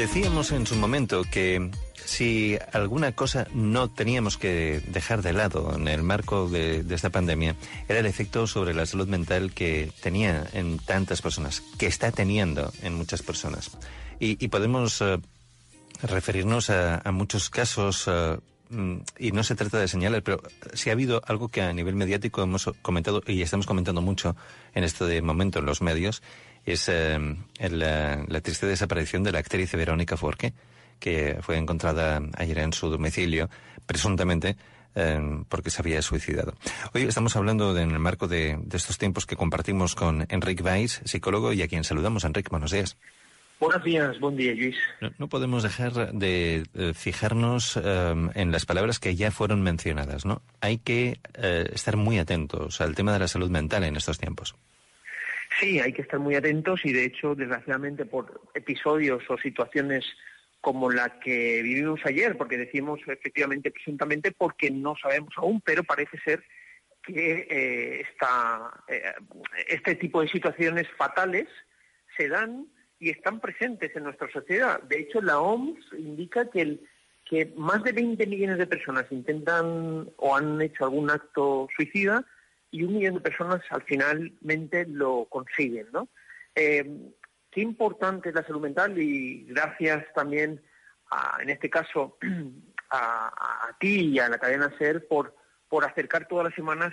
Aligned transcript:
Decíamos 0.00 0.50
en 0.52 0.66
su 0.66 0.76
momento 0.76 1.24
que 1.30 1.70
si 2.06 2.56
alguna 2.72 3.12
cosa 3.12 3.46
no 3.52 3.90
teníamos 3.90 4.38
que 4.38 4.80
dejar 4.88 5.20
de 5.20 5.34
lado 5.34 5.76
en 5.76 5.88
el 5.88 6.02
marco 6.02 6.48
de, 6.48 6.82
esta 6.88 7.10
pandemia, 7.10 7.54
era 7.86 8.00
el 8.00 8.06
efecto 8.06 8.46
sobre 8.46 8.72
la 8.72 8.86
salud 8.86 9.08
mental 9.08 9.52
que 9.52 9.92
tenía 10.00 10.46
en 10.54 10.78
tantas 10.78 11.20
personas, 11.20 11.62
que 11.78 11.86
está 11.86 12.12
teniendo 12.12 12.72
en 12.82 12.94
muchas 12.94 13.20
personas. 13.20 13.72
Y, 14.18 14.48
podemos 14.48 15.02
eh, 15.02 15.18
referirnos 16.02 16.70
a, 16.70 17.02
muchos 17.12 17.50
casos, 17.50 18.04
eh, 18.06 18.38
mm, 18.70 18.96
y 19.18 19.32
no 19.32 19.44
se 19.44 19.54
trata 19.54 19.78
de 19.78 19.86
señalar, 19.86 20.22
pero 20.22 20.42
si 20.72 20.88
ha 20.88 20.94
habido 20.94 21.20
algo 21.26 21.48
que 21.48 21.60
a 21.60 21.74
nivel 21.74 21.94
mediático 21.94 22.42
hemos 22.42 22.70
comentado 22.80 23.22
y 23.26 23.42
estamos 23.42 23.66
comentando 23.66 24.00
mucho 24.00 24.34
en 24.74 24.84
este 24.84 25.20
momento 25.20 25.58
en 25.58 25.66
los 25.66 25.82
medios, 25.82 26.22
es 26.64 26.88
eh, 26.88 27.18
la 27.58 28.40
triste 28.42 28.66
desaparición 28.66 29.22
de 29.22 29.32
la 29.32 29.38
actriz 29.38 29.72
Verónica 29.72 30.16
Forqué, 30.16 30.52
que 30.98 31.38
fue 31.40 31.56
encontrada 31.56 32.20
ayer 32.36 32.58
en 32.58 32.72
su 32.72 32.90
domicilio, 32.90 33.48
presuntamente 33.86 34.56
eh, 34.94 35.42
porque 35.48 35.70
se 35.70 35.82
había 35.82 36.02
suicidado. 36.02 36.54
Hoy 36.94 37.02
estamos 37.02 37.36
hablando 37.36 37.76
en 37.78 37.90
el 37.90 37.98
marco 37.98 38.28
de, 38.28 38.58
estos 38.72 38.98
tiempos 38.98 39.26
que 39.26 39.36
compartimos 39.36 39.94
con 39.94 40.26
Enrique 40.28 40.62
Weiss, 40.62 41.00
psicólogo, 41.04 41.52
y 41.52 41.62
a 41.62 41.68
quien 41.68 41.84
saludamos. 41.84 42.24
Enrique, 42.24 42.48
buenos 42.50 42.72
días. 42.72 42.96
Buenos 43.60 43.84
días, 43.84 44.18
buen 44.18 44.36
día, 44.36 44.54
Luis. 44.54 44.76
No, 45.18 45.28
podemos 45.28 45.62
dejar 45.62 46.14
de 46.14 46.64
fijarnos 46.94 47.76
en 47.76 48.52
las 48.52 48.64
palabras 48.64 48.98
que 48.98 49.14
ya 49.16 49.30
fueron 49.30 49.60
mencionadas, 49.60 50.24
¿no? 50.24 50.40
Hay 50.62 50.78
que 50.78 51.20
estar 51.34 51.98
muy 51.98 52.18
atentos 52.18 52.80
al 52.80 52.94
tema 52.94 53.12
de 53.12 53.18
la 53.18 53.28
salud 53.28 53.50
mental 53.50 53.84
en 53.84 53.96
estos 53.96 54.16
tiempos. 54.16 54.54
Sí, 55.60 55.78
hay 55.78 55.92
que 55.92 56.02
estar 56.02 56.18
muy 56.18 56.34
atentos 56.34 56.80
y 56.84 56.92
de 56.92 57.04
hecho, 57.04 57.34
desgraciadamente, 57.34 58.06
por 58.06 58.40
episodios 58.54 59.22
o 59.28 59.36
situaciones 59.36 60.06
como 60.62 60.90
la 60.90 61.20
que 61.20 61.60
vivimos 61.62 62.00
ayer, 62.04 62.36
porque 62.36 62.56
decimos 62.56 62.98
efectivamente 63.06 63.70
presuntamente 63.70 64.32
porque 64.32 64.70
no 64.70 64.94
sabemos 64.96 65.34
aún, 65.36 65.60
pero 65.60 65.84
parece 65.84 66.18
ser 66.24 66.42
que 67.02 67.46
eh, 67.50 68.04
eh, 68.88 69.14
este 69.68 69.96
tipo 69.96 70.22
de 70.22 70.28
situaciones 70.28 70.88
fatales 70.96 71.48
se 72.16 72.28
dan 72.28 72.66
y 72.98 73.10
están 73.10 73.40
presentes 73.40 73.94
en 73.94 74.04
nuestra 74.04 74.30
sociedad. 74.30 74.82
De 74.82 75.00
hecho, 75.00 75.20
la 75.20 75.40
OMS 75.40 75.78
indica 75.98 76.48
que, 76.50 76.78
más 77.56 77.82
de 77.84 77.92
20 77.92 78.26
millones 78.26 78.58
de 78.58 78.66
personas 78.66 79.06
intentan 79.10 80.10
o 80.16 80.36
han 80.36 80.60
hecho 80.60 80.84
algún 80.84 81.10
acto 81.10 81.68
suicida 81.76 82.24
y 82.70 82.84
un 82.84 82.94
millón 82.94 83.14
de 83.14 83.20
personas 83.20 83.60
al 83.70 83.82
finalmente 83.82 84.86
lo 84.86 85.26
consiguen, 85.26 85.88
¿no? 85.92 86.08
Eh, 86.54 87.12
qué 87.50 87.60
importante 87.60 88.28
es 88.28 88.34
la 88.34 88.44
salud 88.44 88.60
mental 88.60 88.98
y 88.98 89.44
gracias 89.48 90.04
también, 90.14 90.62
en 91.40 91.50
este 91.50 91.68
caso, 91.68 92.16
a, 92.90 93.76
ti 93.78 94.12
y 94.12 94.18
a 94.18 94.28
la 94.28 94.38
cadena 94.38 94.72
SER 94.78 95.06
por, 95.06 95.34
por 95.68 95.84
acercar 95.84 96.26
todas 96.28 96.46
las 96.46 96.54
semanas 96.54 96.92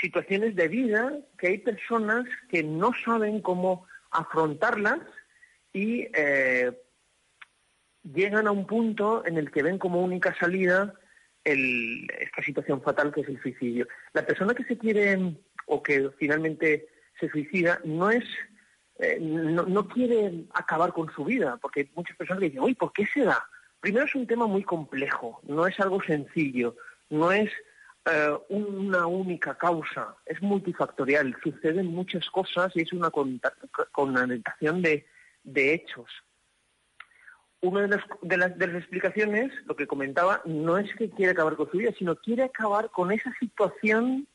situaciones 0.00 0.56
de 0.56 0.68
vida 0.68 1.12
que 1.38 1.48
hay 1.48 1.58
personas 1.58 2.24
que 2.48 2.62
no 2.62 2.92
saben 3.04 3.40
cómo 3.40 3.86
afrontarlas 4.10 5.00
y 5.72 6.08
eh, 6.14 6.72
llegan 8.02 8.46
a 8.46 8.50
un 8.50 8.66
punto 8.66 9.24
en 9.26 9.36
el 9.36 9.50
que 9.50 9.62
ven 9.62 9.78
como 9.78 10.02
única 10.02 10.34
salida 10.38 10.94
esta 11.44 12.42
situación 12.42 12.82
fatal 12.82 13.12
que 13.12 13.22
es 13.22 13.28
el 13.28 13.40
suicidio. 13.40 13.86
La 14.12 14.24
persona 14.24 14.54
que 14.54 14.64
se 14.64 14.76
quiere 14.76 15.36
o 15.66 15.82
que 15.82 16.10
finalmente 16.18 16.88
se 17.18 17.28
suicida 17.28 17.80
no 17.84 18.10
es 18.10 18.24
eh, 18.98 19.18
no, 19.18 19.88
quiere 19.88 20.44
acabar 20.52 20.92
con 20.92 21.10
su 21.10 21.24
vida, 21.24 21.56
porque 21.56 21.88
muchas 21.94 22.16
personas 22.16 22.40
que 22.40 22.50
dicen, 22.50 22.62
uy, 22.62 22.74
¿por 22.74 22.92
qué 22.92 23.06
se 23.06 23.24
da? 23.24 23.42
Primero 23.80 24.04
es 24.04 24.14
un 24.14 24.26
tema 24.26 24.46
muy 24.46 24.62
complejo, 24.62 25.40
no 25.44 25.66
es 25.66 25.80
algo 25.80 26.02
sencillo, 26.02 26.76
no 27.08 27.32
es 27.32 27.50
eh, 28.04 28.36
una 28.50 29.06
única 29.06 29.56
causa, 29.56 30.16
es 30.26 30.42
multifactorial, 30.42 31.34
suceden 31.42 31.86
muchas 31.86 32.28
cosas 32.28 32.76
y 32.76 32.82
es 32.82 32.92
una 32.92 33.10
connotación 33.10 34.82
de, 34.82 35.06
de 35.44 35.72
hechos 35.72 36.10
una 37.62 37.82
de 37.82 37.88
las, 37.88 38.04
de, 38.22 38.36
las, 38.36 38.58
de 38.58 38.66
las 38.66 38.76
explicaciones, 38.76 39.52
lo 39.66 39.76
que 39.76 39.86
comentaba, 39.86 40.40
no 40.44 40.78
es 40.78 40.94
que 40.94 41.10
quiere 41.10 41.32
acabar 41.32 41.56
con 41.56 41.70
su 41.70 41.78
vida, 41.78 41.92
sino 41.98 42.16
quiere 42.16 42.44
acabar 42.44 42.90
con 42.90 43.12
esa 43.12 43.32
situación 43.38 44.26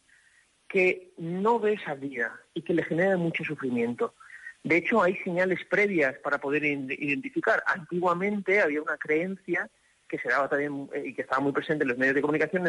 que 0.68 1.14
no 1.18 1.60
ve 1.60 1.80
salida 1.84 2.40
y 2.54 2.62
que 2.62 2.74
le 2.74 2.84
genera 2.84 3.18
mucho 3.18 3.44
sufrimiento. 3.44 4.14
De 4.64 4.78
hecho, 4.78 5.02
hay 5.02 5.16
señales 5.18 5.64
previas 5.66 6.18
para 6.20 6.40
poder 6.40 6.66
identificar. 6.66 7.64
Antiguamente 7.68 8.62
había 8.62 8.82
una 8.82 8.98
creencia 8.98 9.70
que 10.08 10.18
se 10.20 10.30
daba 10.30 10.50
también 10.50 10.90
eh, 10.94 11.04
y 11.08 11.14
que 11.14 11.22
estaba 11.22 11.42
muy 11.42 11.52
presente 11.52 11.84
en 11.84 11.90
los 11.90 11.98
medios 11.98 12.16
de 12.16 12.22
comunicación, 12.22 12.66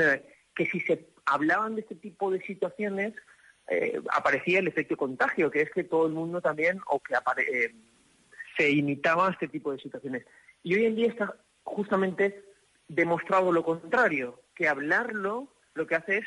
que 0.55 0.67
si 0.67 0.81
se 0.81 1.07
hablaban 1.27 1.75
de 1.75 1.83
este 1.83 1.95
tipo 1.95 2.31
de 2.31 2.41
situaciones, 2.41 3.15
eh, 3.69 4.01
aparecía 4.13 4.61
el 4.61 4.69
efecto 4.69 4.97
contagio, 4.97 5.51
que 5.51 5.63
es 5.63 5.71
que 5.71 5.85
todo 5.85 6.07
el 6.07 6.13
mundo 6.13 6.41
también, 6.41 6.81
o 6.87 7.01
que 7.01 7.15
eh, 7.15 7.75
se 8.57 8.71
imitaba 8.71 9.31
este 9.31 9.49
tipo 9.49 9.73
de 9.73 9.79
situaciones. 9.79 10.25
Y 10.67 10.75
hoy 10.75 10.87
en 10.87 10.97
día 10.97 11.07
está 11.07 11.33
justamente 11.63 12.43
demostrado 12.89 13.53
lo 13.53 13.63
contrario, 13.63 14.43
que 14.53 14.67
hablarlo 14.67 15.47
lo 15.75 15.87
que 15.87 15.95
hace 15.95 16.19
es, 16.19 16.27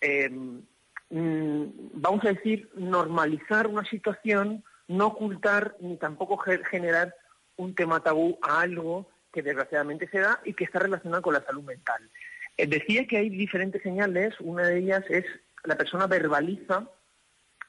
em, 0.00 0.62
mm, 1.10 1.66
vamos 1.94 2.24
a 2.24 2.32
decir, 2.32 2.68
normalizar 2.74 3.68
una 3.68 3.84
situación, 3.84 4.64
no 4.88 5.06
ocultar 5.06 5.76
ni 5.78 5.96
tampoco 5.96 6.38
generar 6.38 7.14
un 7.54 7.72
tema 7.76 8.02
tabú 8.02 8.36
a 8.42 8.62
algo 8.62 9.08
que 9.32 9.42
desgraciadamente 9.42 10.08
se 10.08 10.18
da 10.18 10.40
y 10.44 10.54
que 10.54 10.64
está 10.64 10.80
relacionado 10.80 11.22
con 11.22 11.34
la 11.34 11.44
salud 11.44 11.62
mental. 11.62 12.10
Eh, 12.56 12.66
decía 12.66 13.06
que 13.06 13.18
hay 13.18 13.28
diferentes 13.28 13.80
señales, 13.80 14.34
una 14.40 14.66
de 14.66 14.78
ellas 14.78 15.04
es 15.08 15.24
la 15.62 15.76
persona 15.76 16.08
verbaliza 16.08 16.90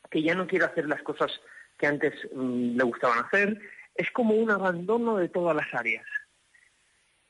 que 0.10 0.24
ya 0.24 0.34
no 0.34 0.48
quiere 0.48 0.66
hacer 0.66 0.88
las 0.88 1.04
cosas 1.04 1.32
que 1.78 1.86
antes 1.86 2.14
mm, 2.34 2.78
le 2.78 2.84
gustaban 2.84 3.26
hacer, 3.26 3.62
es 3.96 4.10
como 4.12 4.36
un 4.36 4.52
abandono 4.52 5.18
de 5.18 5.30
todas 5.30 5.56
las 5.56 5.74
áreas 5.74 6.06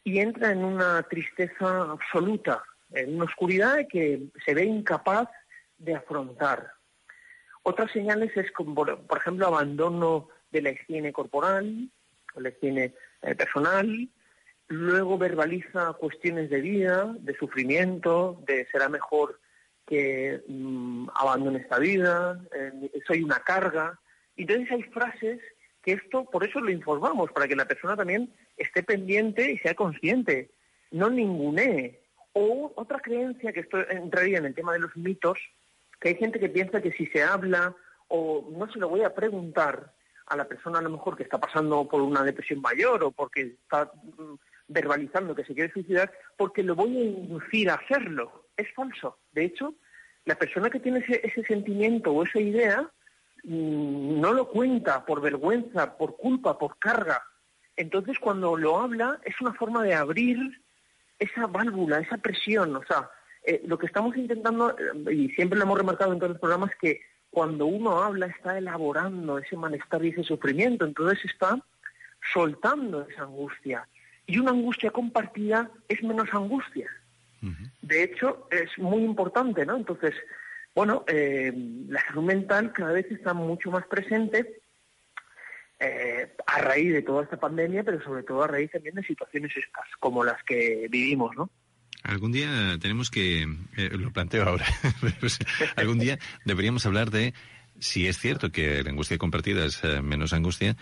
y 0.04 0.20
entra 0.20 0.52
en 0.52 0.64
una 0.64 1.04
tristeza 1.04 1.92
absoluta, 1.92 2.64
en 2.92 3.16
una 3.16 3.26
oscuridad 3.26 3.88
que 3.90 4.28
se 4.46 4.54
ve 4.54 4.66
incapaz 4.66 5.30
de 5.78 5.96
afrontar. 5.96 6.72
Otras 7.64 7.92
señales 7.92 8.36
es 8.36 8.52
como, 8.52 8.76
por 8.76 9.18
ejemplo, 9.18 9.48
abandono 9.48 10.30
de 10.52 10.62
la 10.62 10.72
higiene 10.72 11.14
corporal, 11.14 11.90
la 12.36 12.50
higiene 12.50 12.94
eh, 13.22 13.36
personal, 13.36 14.10
luego 14.68 15.18
verbaliza 15.18 15.94
cuestiones 15.94 16.50
de 16.50 16.62
vida, 16.62 17.16
de 17.20 17.36
sufrimiento, 17.36 18.42
de 18.46 18.68
será 18.72 18.90
mejor 18.90 19.40
que 19.86 20.42
mm, 20.48 21.10
abandone 21.14 21.60
esta 21.60 21.80
vida, 21.80 22.42
eh, 22.54 22.92
soy 23.08 23.24
una 23.24 23.40
carga. 23.40 24.00
Entonces 24.36 24.72
hay 24.72 24.84
frases 24.84 25.40
que 25.84 25.94
esto, 25.94 26.26
por 26.26 26.46
eso 26.46 26.60
lo 26.62 26.72
informamos, 26.72 27.32
para 27.32 27.48
que 27.48 27.56
la 27.56 27.68
persona 27.68 27.96
también 27.96 28.34
esté 28.58 28.84
pendiente 28.84 29.52
y 29.52 29.58
sea 29.58 29.76
consciente, 29.76 30.50
no 30.92 31.10
ningunee. 31.10 32.00
O 32.32 32.72
otra 32.76 33.00
creencia 33.00 33.52
que 33.52 33.60
esto 33.60 33.88
entraría 33.90 34.40
en 34.40 34.46
el 34.46 34.56
tema 34.56 34.74
de 34.74 34.80
los 34.80 34.96
mitos, 34.96 35.38
que 36.00 36.10
hay 36.10 36.16
gente 36.16 36.40
que 36.40 36.50
piensa 36.50 36.82
que 36.82 36.92
si 36.94 37.06
se 37.08 37.22
habla 37.22 37.76
o 38.08 38.50
no 38.58 38.72
se 38.72 38.80
lo 38.80 38.90
voy 38.90 39.02
a 39.02 39.14
preguntar 39.14 39.94
a 40.28 40.38
la 40.38 40.46
persona 40.46 40.80
a 40.80 40.82
lo 40.82 40.90
mejor 40.90 41.18
que 41.18 41.24
está 41.24 41.38
pasando 41.38 41.88
por 41.88 42.02
una 42.02 42.24
depresión 42.24 42.62
mayor 42.62 43.04
o 43.04 43.12
porque 43.12 43.42
está 43.42 43.92
mm, 44.18 44.36
verbalizando 44.68 45.36
que 45.36 45.44
se 45.44 45.54
quiere 45.54 45.74
suicidar, 45.74 46.12
porque 46.38 46.64
lo 46.64 46.76
voy 46.76 46.98
a 46.98 47.04
inducir 47.04 47.70
a 47.70 47.76
hacerlo. 47.76 48.48
Es 48.56 48.74
falso. 48.74 49.20
De 49.32 49.46
hecho, 49.46 49.76
la 50.26 50.36
persona 50.36 50.70
que 50.70 50.80
tiene 50.80 51.00
ese, 51.00 51.20
ese 51.28 51.44
sentimiento 51.44 52.12
o 52.14 52.24
esa 52.24 52.40
idea 52.40 52.90
no 53.44 54.34
lo 54.34 54.48
cuenta 54.50 55.06
por 55.06 55.22
vergüenza, 55.22 55.98
por 55.98 56.16
culpa, 56.18 56.58
por 56.58 56.78
carga. 56.78 57.22
Entonces 57.76 58.20
cuando 58.20 58.56
lo 58.56 58.80
habla 58.80 59.20
es 59.24 59.40
una 59.42 59.54
forma 59.54 59.84
de 59.84 59.94
abrir 59.94 60.38
esa 61.20 61.48
válvula, 61.48 62.00
esa 62.00 62.18
presión. 62.18 62.76
O 62.76 62.84
sea, 62.84 63.10
eh, 63.44 63.62
lo 63.66 63.78
que 63.78 63.88
estamos 63.88 64.16
intentando, 64.16 64.76
eh, 64.78 65.14
y 65.14 65.30
siempre 65.30 65.58
lo 65.58 65.66
hemos 65.66 65.78
remarcado 65.78 66.14
en 66.14 66.20
todos 66.20 66.32
los 66.32 66.40
programas, 66.40 66.72
que 66.80 67.02
cuando 67.30 67.66
uno 67.66 68.02
habla 68.02 68.28
está 68.28 68.58
elaborando 68.58 69.40
ese 69.40 69.58
malestar 69.58 70.06
y 70.06 70.10
ese 70.10 70.24
sufrimiento. 70.24 70.86
Entonces 70.86 71.26
está 71.26 71.60
soltando 72.32 73.08
esa 73.10 73.24
angustia. 73.24 73.88
Y 74.26 74.40
una 74.40 74.52
angustia 74.52 74.92
compartida 74.92 75.70
es 75.90 76.02
menos 76.04 76.34
angustia. 76.34 76.90
De 77.82 78.04
hecho, 78.04 78.48
es 78.52 78.78
muy 78.78 79.04
importante, 79.04 79.66
¿no? 79.66 79.76
Entonces, 79.76 80.16
bueno, 80.76 81.04
eh, 81.08 81.54
la 81.88 82.04
salud 82.06 82.24
mental 82.24 82.74
cada 82.74 82.94
vez 82.94 83.06
está 83.12 83.34
mucho 83.34 83.70
más 83.70 83.86
presente 83.86 84.62
eh, 85.80 86.36
a 86.48 86.60
raíz 86.60 86.94
de 86.94 87.02
toda 87.02 87.24
esta 87.24 87.40
pandemia, 87.40 87.84
pero 87.84 88.02
sobre 88.04 88.24
todo 88.24 88.44
a 88.44 88.48
raíz 88.48 88.72
también 88.72 88.96
de 88.96 89.04
situaciones 89.04 89.56
estas, 89.56 89.86
como 90.00 90.24
las 90.24 90.42
que 90.44 90.88
vivimos, 90.90 91.36
¿no? 91.36 91.50
Algún 92.04 92.32
día 92.32 92.78
tenemos 92.82 93.10
que, 93.10 93.44
eh, 93.78 93.90
lo 93.92 94.12
planteo 94.12 94.44
ahora, 94.44 94.66
algún 95.76 96.00
día 96.00 96.20
deberíamos 96.44 96.86
hablar 96.86 97.12
de 97.12 97.34
si 97.80 98.08
es 98.08 98.18
cierto 98.18 98.52
que 98.52 98.84
la 98.84 98.90
angustia 98.90 99.18
compartida 99.18 99.66
es 99.66 99.84
menos 100.02 100.34
angustia, 100.34 100.76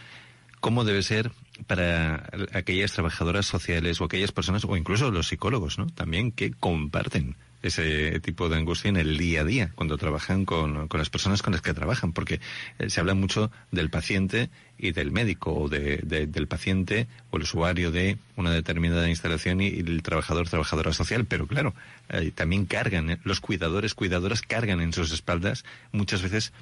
cómo 0.60 0.84
debe 0.84 1.04
ser 1.04 1.32
para 1.68 2.30
aquellas 2.54 2.94
trabajadoras 2.94 3.46
sociales 3.46 4.00
o 4.00 4.06
aquellas 4.06 4.32
personas, 4.32 4.66
o 4.66 4.78
incluso 4.78 5.12
los 5.12 5.28
psicólogos, 5.28 5.78
¿no? 5.78 5.88
También 5.88 6.32
que 6.32 6.52
comparten 6.52 7.36
ese 7.62 8.20
tipo 8.20 8.50
de 8.50 8.58
angustia 8.58 8.90
en 8.90 8.98
el 8.98 9.18
día 9.18 9.42
a 9.42 9.46
día, 9.46 9.72
cuando 9.76 9.98
trabajan 9.98 10.46
con, 10.46 10.88
las 10.92 11.10
personas 11.10 11.42
con 11.42 11.54
las 11.54 11.62
que 11.62 11.74
trabajan, 11.74 12.14
porque 12.14 12.40
eh, 12.80 12.90
se 12.90 13.00
habla 13.00 13.14
mucho 13.14 13.52
del 13.72 13.90
paciente 13.90 14.50
y 14.78 14.92
del 14.92 15.12
médico, 15.12 15.54
o 15.54 15.70
del 15.70 16.48
paciente 16.48 17.08
o 17.30 17.38
el 17.38 17.44
usuario 17.44 17.92
de 17.92 18.18
una 18.36 18.52
determinada 18.52 19.08
instalación 19.10 19.62
y, 19.62 19.68
el 19.68 20.02
trabajador, 20.02 20.50
trabajadora 20.50 20.92
social, 20.94 21.26
pero 21.26 21.46
claro, 21.46 21.76
eh, 22.10 22.32
también 22.34 22.66
cargan, 22.66 23.12
eh, 23.12 23.20
los 23.24 23.42
cuidadores, 23.42 23.94
cuidadoras 23.94 24.42
cargan 24.42 24.82
en 24.82 24.94
sus 24.94 25.12
espaldas 25.12 25.64
muchas 25.92 26.22
veces 26.22 26.54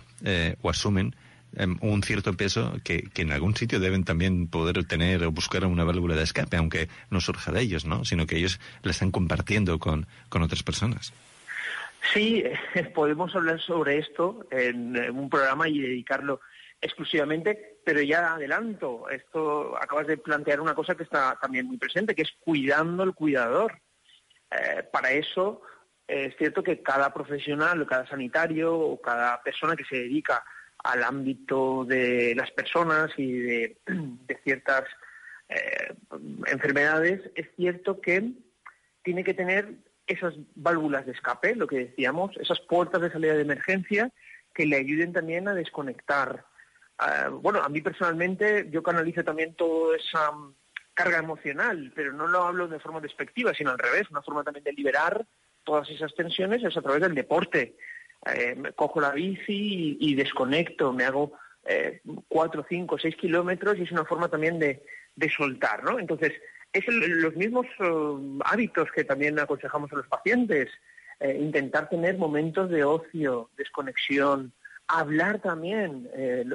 o 0.61 0.69
asumen 0.69 1.15
un 1.81 2.03
cierto 2.03 2.33
peso 2.33 2.73
que, 2.83 3.03
que, 3.03 3.23
en 3.23 3.31
algún 3.31 3.55
sitio 3.55 3.79
deben 3.79 4.03
también 4.03 4.47
poder 4.47 4.85
tener 4.85 5.23
o 5.23 5.31
buscar 5.31 5.65
una 5.65 5.83
válvula 5.83 6.15
de 6.15 6.23
escape, 6.23 6.57
aunque 6.57 6.89
no 7.09 7.19
surja 7.21 7.51
de 7.51 7.61
ellos, 7.61 7.85
¿no? 7.85 8.05
Sino 8.05 8.25
que 8.25 8.37
ellos 8.37 8.59
la 8.83 8.91
están 8.91 9.11
compartiendo 9.11 9.79
con, 9.79 10.07
con 10.29 10.43
otras 10.43 10.63
personas. 10.63 11.13
Sí, 12.13 12.43
podemos 12.93 13.35
hablar 13.35 13.59
sobre 13.59 13.97
esto 13.97 14.45
en, 14.51 14.97
un 15.11 15.29
programa 15.29 15.67
y 15.67 15.79
dedicarlo 15.79 16.41
exclusivamente, 16.81 17.79
pero 17.83 18.01
ya 18.01 18.33
adelanto, 18.33 19.09
esto 19.09 19.75
acabas 19.77 20.07
de 20.07 20.17
plantear 20.17 20.61
una 20.61 20.73
cosa 20.73 20.95
que 20.95 21.03
está 21.03 21.37
también 21.41 21.65
muy 21.65 21.77
presente, 21.77 22.15
que 22.15 22.21
es 22.21 22.31
cuidando 22.39 23.03
al 23.03 23.13
cuidador. 23.13 23.79
Eh, 24.51 24.83
para 24.91 25.11
eso 25.11 25.61
es 26.07 26.35
cierto 26.37 26.63
que 26.63 26.81
cada 26.81 27.13
profesional, 27.13 27.85
cada 27.85 28.07
sanitario 28.07 28.75
o 28.75 28.99
cada 28.99 29.43
persona 29.43 29.75
que 29.75 29.83
se 29.83 29.97
dedica 29.97 30.43
al 30.83 31.03
ámbito 31.03 31.85
de 31.85 32.33
las 32.35 32.51
personas 32.51 33.11
y 33.17 33.31
de, 33.41 34.39
ciertas 34.43 34.83
eh, 35.49 35.93
enfermedades, 36.47 37.29
es 37.35 37.47
cierto 37.55 37.99
que 38.01 38.31
tiene 39.03 39.23
que 39.23 39.33
tener 39.33 39.75
esas 40.07 40.33
válvulas 40.55 41.05
de 41.05 41.11
escape, 41.11 41.55
lo 41.55 41.67
que 41.67 41.85
decíamos, 41.85 42.35
esas 42.37 42.59
puertas 42.61 43.01
de 43.01 43.11
salida 43.11 43.35
de 43.35 43.41
emergencia 43.41 44.11
que 44.53 44.65
le 44.65 44.77
ayuden 44.77 45.13
también 45.13 45.47
a 45.47 45.53
desconectar. 45.53 46.45
Ah, 46.97 47.29
bueno, 47.31 47.61
a 47.61 47.69
mí 47.69 47.81
personalmente 47.81 48.67
yo 48.71 48.81
canalizo 48.81 49.23
también 49.23 49.53
toda 49.55 49.95
esa 49.95 50.31
carga 50.93 51.19
emocional, 51.19 51.93
pero 51.95 52.11
no 52.11 52.27
lo 52.27 52.43
hablo 52.43 52.67
de 52.67 52.79
forma 52.79 52.99
despectiva, 52.99 53.53
sino 53.53 53.71
al 53.71 53.79
revés, 53.79 54.09
una 54.09 54.21
forma 54.21 54.43
también 54.43 54.65
de 54.65 54.73
liberar 54.73 55.25
todas 55.63 55.89
esas 55.89 56.13
tensiones 56.15 56.63
es 56.63 56.75
a 56.75 56.81
través 56.81 57.01
del 57.01 57.15
deporte. 57.15 57.77
Eh, 58.25 58.73
cojo 58.75 58.99
la 58.99 59.11
bici 59.11 59.97
y, 59.99 60.15
desconecto, 60.15 60.91
me 60.91 61.05
hago 61.05 61.33
eh, 61.65 62.01
cuatro, 62.27 62.65
cinco, 62.67 62.97
seis 62.97 63.15
kilómetros 63.15 63.77
y 63.77 63.83
es 63.83 63.91
una 63.91 64.05
forma 64.05 64.27
también 64.27 64.59
de, 64.59 64.83
soltar, 65.35 65.83
¿no? 65.83 65.99
Entonces, 65.99 66.33
es 66.71 66.85
los 66.87 67.35
mismos 67.35 67.65
eh, 67.79 68.39
hábitos 68.45 68.91
que 68.91 69.03
también 69.03 69.39
aconsejamos 69.39 69.91
a 69.91 69.97
los 69.97 70.07
pacientes, 70.07 70.69
intentar 71.21 71.89
tener 71.89 72.17
momentos 72.17 72.69
de 72.69 72.85
ocio, 72.85 73.49
desconexión, 73.57 74.53
hablar 74.87 75.41
también. 75.41 76.09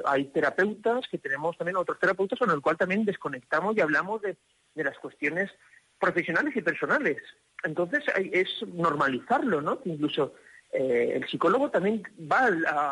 hay 0.05 0.25
terapeutas 0.25 1.07
que 1.07 1.19
tenemos 1.19 1.55
también 1.55 1.77
otros 1.77 1.99
terapeutas 1.99 2.39
con 2.39 2.49
el 2.49 2.61
cual 2.61 2.75
también 2.75 3.05
desconectamos 3.05 3.77
y 3.77 3.81
hablamos 3.81 4.23
de, 4.23 4.35
de 4.73 4.83
las 4.83 4.97
cuestiones 4.97 5.51
profesionales 5.99 6.55
y 6.55 6.63
personales. 6.63 7.17
Entonces 7.63 8.03
es 8.31 8.47
normalizarlo, 8.65 9.61
¿no? 9.61 9.79
Incluso 9.85 10.33
eh, 10.77 11.13
el 11.15 11.27
psicólogo 11.27 11.69
también 11.69 12.03
va 12.31 12.45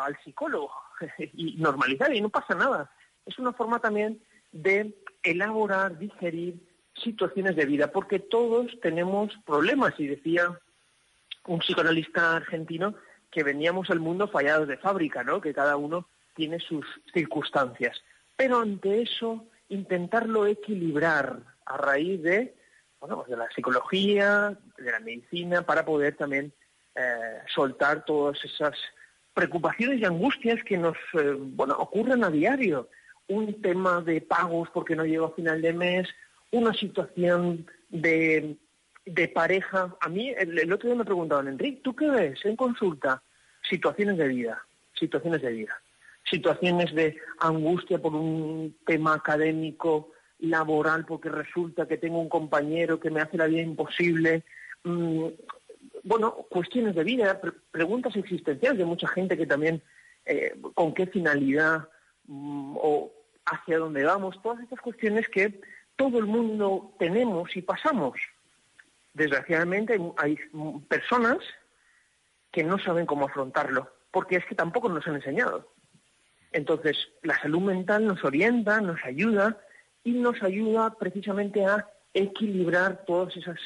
al, 0.04 0.16
psicólogo 0.24 0.72
y 1.34 1.56
normalizar 1.56 2.14
y 2.14 2.20
no 2.20 2.30
pasa 2.30 2.54
nada. 2.54 2.90
Es 3.26 3.38
una 3.38 3.52
forma 3.52 3.78
también 3.78 4.22
de 4.52 4.94
elaborar, 5.22 5.98
digerir 5.98 6.56
situaciones 6.94 7.56
de 7.56 7.66
vida, 7.66 7.92
porque 7.92 8.18
todos 8.18 8.70
tenemos 8.80 9.32
problemas. 9.44 9.92
Y 9.98 10.06
decía 10.06 10.58
un 11.46 11.58
psicoanalista 11.58 12.36
argentino 12.36 12.94
que 13.30 13.42
veníamos 13.42 13.90
al 13.90 14.00
mundo 14.00 14.28
fallados 14.28 14.68
de 14.68 14.78
fábrica, 14.78 15.22
¿no? 15.22 15.40
Que 15.40 15.52
cada 15.52 15.76
uno 15.76 16.08
tiene 16.34 16.60
sus 16.60 16.86
circunstancias. 17.12 18.02
Pero 18.36 18.60
ante 18.60 19.02
eso, 19.02 19.44
intentarlo 19.68 20.46
equilibrar 20.46 21.40
a 21.66 21.76
raíz 21.76 22.22
de, 22.22 22.54
bueno, 23.00 23.16
pues 23.16 23.28
de 23.28 23.36
la 23.36 23.50
psicología, 23.50 24.56
de 24.78 24.90
la 24.90 25.00
medicina, 25.00 25.62
para 25.62 25.84
poder 25.84 26.16
también 26.16 26.52
eh, 26.94 27.38
soltar 27.52 28.04
todas 28.04 28.42
esas 28.44 28.76
preocupaciones 29.34 30.00
y 30.00 30.04
angustias 30.04 30.62
que 30.64 30.78
nos 30.78 30.96
eh, 31.14 31.34
bueno 31.38 31.74
ocurren 31.78 32.24
a 32.24 32.30
diario. 32.30 32.88
Un 33.26 33.60
tema 33.60 34.00
de 34.00 34.20
pagos 34.20 34.68
porque 34.72 34.94
no 34.94 35.04
llego 35.04 35.26
a 35.26 35.34
final 35.34 35.60
de 35.62 35.72
mes, 35.72 36.08
una 36.50 36.72
situación 36.74 37.66
de, 37.88 38.56
de 39.06 39.28
pareja. 39.28 39.96
A 40.00 40.08
mí 40.08 40.30
el, 40.36 40.72
otro 40.72 40.88
día 40.88 40.98
me 40.98 41.04
preguntaban, 41.04 41.48
Enrique, 41.48 41.80
¿tú 41.82 41.96
qué 41.96 42.08
ves 42.08 42.44
en 42.44 42.56
consulta? 42.56 43.22
Situaciones 43.68 44.18
de 44.18 44.28
vida, 44.28 44.62
situaciones 44.92 45.42
de 45.42 45.52
vida, 45.52 45.80
situaciones 46.30 46.94
de 46.94 47.16
angustia 47.40 47.98
por 47.98 48.14
un 48.14 48.76
tema 48.86 49.14
académico, 49.14 50.10
laboral, 50.38 51.06
porque 51.06 51.28
resulta 51.28 51.86
que 51.86 51.96
tengo 51.96 52.20
un 52.20 52.28
compañero 52.28 53.00
que 53.00 53.10
me 53.10 53.20
hace 53.20 53.38
la 53.38 53.46
vida 53.46 53.62
imposible, 53.62 54.44
mm, 54.84 55.26
bueno, 56.04 56.34
cuestiones 56.50 56.94
de 56.94 57.02
vida, 57.02 57.40
preguntas 57.70 58.14
existenciales 58.14 58.78
de 58.78 58.84
mucha 58.84 59.08
gente 59.08 59.36
que 59.36 59.46
también, 59.46 59.82
eh, 60.26 60.54
con 60.74 60.94
qué 60.94 61.06
finalidad 61.06 61.88
mm, 62.26 62.76
o 62.76 63.10
hacia 63.46 63.78
dónde 63.78 64.04
vamos, 64.04 64.40
todas 64.42 64.60
estas 64.60 64.80
cuestiones 64.80 65.28
que 65.28 65.60
todo 65.96 66.18
el 66.18 66.26
mundo 66.26 66.94
tenemos 66.98 67.56
y 67.56 67.62
pasamos. 67.62 68.20
Desgraciadamente 69.14 69.98
hay 70.18 70.38
personas 70.88 71.38
que 72.50 72.64
no 72.64 72.78
saben 72.78 73.06
cómo 73.06 73.26
afrontarlo, 73.26 73.90
porque 74.10 74.36
es 74.36 74.44
que 74.46 74.54
tampoco 74.54 74.88
nos 74.88 75.06
han 75.06 75.16
enseñado. 75.16 75.72
Entonces, 76.52 76.96
la 77.22 77.40
salud 77.40 77.60
mental 77.60 78.06
nos 78.06 78.22
orienta, 78.24 78.80
nos 78.80 79.02
ayuda 79.04 79.58
y 80.04 80.12
nos 80.12 80.42
ayuda 80.42 80.94
precisamente 80.98 81.64
a 81.64 81.88
equilibrar 82.12 83.04
todas 83.06 83.36
esas 83.36 83.58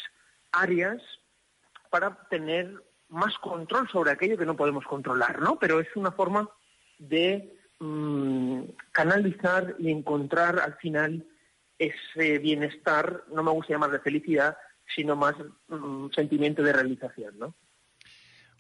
áreas 0.53 1.03
para 1.91 2.27
tener 2.29 2.83
más 3.09 3.37
control 3.39 3.89
sobre 3.89 4.11
aquello 4.11 4.37
que 4.37 4.47
no 4.47 4.57
podemos 4.57 4.85
controlar, 4.85 5.41
¿no? 5.41 5.59
Pero 5.59 5.81
es 5.81 5.89
una 5.97 6.13
forma 6.13 6.49
de 6.99 7.59
mm, 7.79 8.63
canalizar 8.93 9.77
y 9.79 9.91
encontrar 9.91 10.59
al 10.61 10.75
final 10.75 11.27
ese 11.79 12.39
bienestar, 12.39 13.25
no 13.33 13.43
me 13.43 13.53
gusta 13.53 13.73
llamar 13.73 13.91
de 13.91 14.01
felicidad, 14.01 14.57
sino 14.95 15.17
más 15.17 15.35
mm, 15.69 16.09
sentimiento 16.15 16.63
de 16.63 16.73
realización, 16.73 17.39
¿no? 17.39 17.55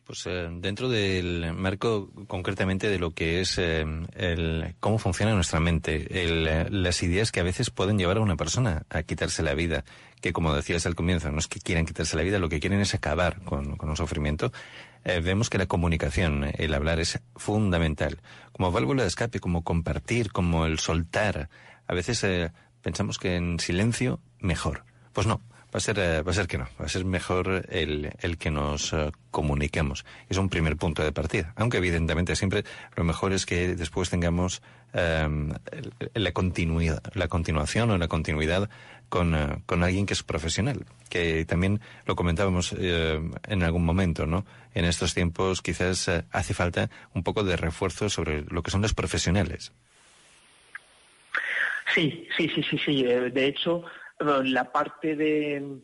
Pues 0.09 0.25
eh, 0.27 0.49
dentro 0.51 0.89
del 0.89 1.53
marco 1.53 2.11
concretamente 2.29 2.89
de 2.89 2.99
lo 2.99 3.11
que 3.11 3.43
es 3.43 3.59
eh, 3.59 3.85
el, 4.15 4.75
cómo 4.81 4.97
funciona 4.97 5.35
nuestra 5.35 5.61
mente, 5.61 6.07
eh, 6.09 6.67
las 6.71 7.03
ideas 7.03 7.31
que 7.31 7.41
a 7.41 7.43
veces 7.43 7.69
pueden 7.69 7.99
llevar 7.99 8.17
a 8.17 8.23
una 8.23 8.35
persona 8.35 8.87
a 8.89 9.03
quitarse 9.03 9.43
la 9.43 9.53
vida, 9.53 9.85
que 10.23 10.33
como 10.33 10.55
decías 10.55 10.87
al 10.87 10.95
comienzo, 10.95 11.31
no 11.31 11.39
es 11.39 11.47
que 11.47 11.61
quieran 11.61 11.85
quitarse 11.85 12.17
la 12.17 12.23
vida, 12.23 12.39
lo 12.39 12.49
que 12.49 12.59
quieren 12.59 12.81
es 12.81 12.95
acabar 12.95 13.43
con 13.45 13.77
un 13.79 13.97
sufrimiento, 13.99 14.51
vemos 15.05 15.51
que 15.51 15.59
la 15.59 15.67
comunicación, 15.67 16.53
el 16.57 16.73
hablar 16.73 17.01
es 17.01 17.21
fundamental. 17.37 18.19
Como 18.53 18.73
válvula 18.73 19.03
de 19.03 19.09
escape, 19.09 19.41
como 19.41 19.63
compartir, 19.63 20.33
como 20.33 20.65
el 20.65 20.79
soltar. 20.79 21.51
A 21.87 21.93
veces 21.93 22.51
pensamos 22.81 23.19
que 23.19 23.37
en 23.37 23.61
silencio 23.61 24.21
mejor. 24.41 24.85
Pues 25.13 25.27
no 25.27 25.43
Va 25.75 25.79
a 25.79 25.81
ser, 25.81 25.99
eh, 25.99 26.23
va 26.23 26.31
a 26.31 26.35
ser 26.35 26.47
que 26.47 26.57
no, 26.57 26.67
va 26.81 26.87
a 26.87 26.89
ser 26.89 27.05
mejor 27.05 27.67
el, 27.69 28.11
el 28.21 28.39
que 28.39 28.51
nos 28.51 28.93
eh, 28.95 29.11
comuniquemos. 29.31 30.07
Es 30.31 30.39
un 30.39 30.49
primer 30.49 30.77
punto 30.77 31.03
de 31.05 31.13
partida, 31.13 31.53
aunque 31.57 31.77
evidentemente 31.77 32.37
siempre 32.37 32.65
lo 32.97 33.05
mejor 33.05 33.35
es 33.35 33.45
que 33.45 33.75
después 33.77 34.09
tengamos 34.09 34.63
em, 34.95 35.53
la 36.15 36.33
continuidad, 36.33 37.03
la 37.15 37.29
continuación 37.29 37.91
o 37.91 37.99
la 37.99 38.09
continuidad 38.09 38.71
con, 39.11 39.35
eh, 39.35 39.63
con 39.67 39.85
alguien 39.85 40.07
que 40.07 40.15
es 40.15 40.23
profesional, 40.23 40.87
que 41.11 41.45
también 41.45 41.81
lo 42.07 42.17
comentábamos 42.17 42.73
en 42.73 43.63
algún 43.63 43.85
momento, 43.85 44.27
¿no? 44.27 44.47
En 44.75 44.87
estos 44.87 45.13
tiempos 45.13 45.61
quizás 45.61 46.09
hace 46.31 46.55
falta 46.55 46.89
un 47.15 47.23
poco 47.23 47.45
de 47.45 47.57
refuerzo 47.57 48.09
sobre 48.09 48.43
lo 48.49 48.63
que 48.63 48.71
son 48.71 48.81
los 48.81 48.95
profesionales. 48.95 49.73
Sí, 51.95 52.29
sí, 52.37 52.49
sí, 52.55 52.63
sí, 52.63 52.79
sí. 52.79 53.05
Eh, 53.07 53.31
de 53.31 53.47
hecho, 53.47 53.83
la 54.19 54.73
parte 54.73 55.17
de, 55.17 55.81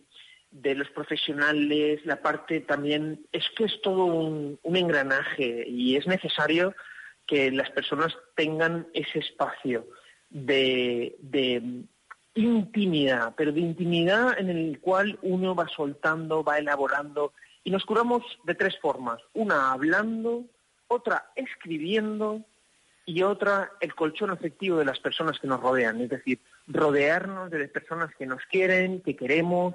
de 0.55 0.75
los 0.75 0.88
profesionales, 0.91 2.05
la 2.05 2.23
parte 2.23 2.61
también, 2.61 3.26
es 3.33 3.45
que 3.57 3.64
es 3.64 3.81
todo 3.83 4.05
un, 4.05 4.59
engranaje 4.62 5.64
y 5.69 5.97
es 5.97 6.07
necesario 6.07 6.75
que 7.26 7.50
las 7.50 7.71
personas 7.71 8.17
tengan 8.37 8.87
ese 8.95 9.19
espacio 9.19 9.87
de, 10.31 11.17
de 11.21 11.85
intimidad, 12.35 13.35
pero 13.37 13.53
de 13.53 13.61
intimidad 13.61 14.38
en 14.38 14.49
el 14.49 14.81
cual 14.81 15.19
uno 15.23 15.55
va 15.55 15.67
soltando, 15.69 16.45
va 16.45 16.59
elaborando 16.59 17.33
y 17.64 17.71
nos 17.71 17.85
curamos 17.85 18.23
de 18.45 18.55
tres 18.55 18.79
formas. 18.79 19.21
Una 19.33 19.73
hablando, 19.73 20.45
otra 20.87 21.33
escribiendo 21.35 22.45
y 23.06 23.23
otra 23.23 23.73
el 23.80 23.94
colchón 23.94 24.30
afectivo 24.30 24.78
de 24.78 24.84
las 24.84 24.99
personas 25.00 25.38
que 25.38 25.46
nos 25.46 25.61
rodean. 25.61 26.00
Es 26.00 26.11
decir, 26.11 26.40
rodearnos 26.66 27.50
de 27.50 27.61
las 27.61 27.70
personas 27.70 28.14
que 28.16 28.26
nos 28.26 28.42
quieren, 28.46 29.00
que 29.02 29.16
queremos, 29.16 29.75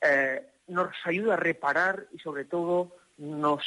eh, 0.00 0.46
nos 0.68 0.94
ayuda 1.04 1.34
a 1.34 1.36
reparar 1.36 2.06
y 2.12 2.18
sobre 2.18 2.44
todo 2.44 2.96
nos 3.18 3.62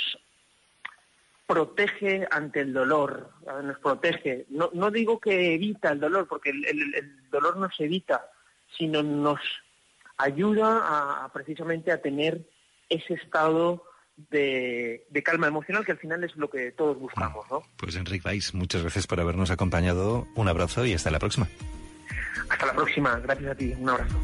protege 1.45 2.25
ante 2.31 2.62
el 2.62 2.74
dolor, 2.74 3.29
nos 3.63 3.77
protege. 3.79 4.45
No, 4.50 4.69
no 4.74 4.89
digo 4.89 5.19
que 5.19 5.53
evita 5.53 5.91
el 5.91 6.00
dolor, 6.00 6.27
porque 6.27 6.50
el, 6.50 7.29
dolor 7.29 7.57
no 7.57 7.69
se 7.69 7.86
evita, 7.86 8.31
sino 8.77 9.03
nos 9.03 9.39
ayuda 10.17 11.24
a, 11.24 11.31
precisamente 11.33 11.91
a 11.91 12.01
tener 12.01 12.41
ese 12.89 13.15
estado 13.15 13.83
de, 14.15 15.05
calma 15.24 15.48
emocional 15.48 15.86
que 15.86 15.93
al 15.93 15.98
final 15.98 16.24
es 16.24 16.36
lo 16.36 16.50
que 16.50 16.72
todos 16.72 16.98
buscamos. 17.00 17.46
¿no? 17.50 17.63
Pues 17.77 17.96
Enrique 17.96 18.27
Weiss, 18.27 18.53
muchas 18.53 18.82
gracias 18.82 19.08
por 19.08 19.20
habernos 19.20 19.51
acompañado. 19.51 20.27
Un 20.36 20.48
abrazo 20.48 20.86
y 20.86 20.93
hasta 20.93 21.12
la 21.12 21.20
próxima. 21.20 21.48
Hasta 22.50 22.65
la 22.65 22.74
próxima. 22.74 23.20
Gracias 23.20 23.51
a 23.51 23.55
ti. 23.55 23.74
Un 23.77 23.89
abrazo. 23.89 24.15